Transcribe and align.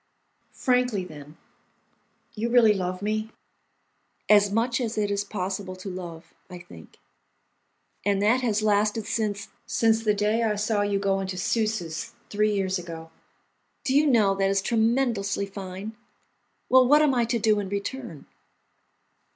"Frankly, 0.55 1.03
then, 1.05 1.37
you 2.33 2.49
really 2.49 2.73
love 2.73 3.03
me?" 3.03 3.29
"As 4.27 4.51
much 4.51 4.81
as 4.81 4.97
it 4.97 5.11
is 5.11 5.23
possible 5.23 5.75
to 5.75 5.91
love, 5.91 6.33
I 6.49 6.57
think." 6.57 6.97
"And 8.03 8.19
that 8.19 8.41
has 8.41 8.63
lasted 8.63 9.05
since—?" 9.05 9.49
"Since 9.67 10.03
the 10.03 10.15
day 10.15 10.41
I 10.41 10.55
saw 10.55 10.81
you 10.81 10.97
go 10.97 11.19
into 11.19 11.35
Susse's, 11.37 12.13
three 12.31 12.51
years 12.51 12.79
ago." 12.79 13.11
"Do 13.83 13.95
you 13.95 14.07
know, 14.07 14.33
that 14.37 14.49
is 14.49 14.63
tremendously 14.63 15.45
fine? 15.45 15.95
Well, 16.67 16.87
what 16.87 17.03
am 17.03 17.13
I 17.13 17.25
to 17.25 17.37
do 17.37 17.59
in 17.59 17.69
return?" 17.69 18.25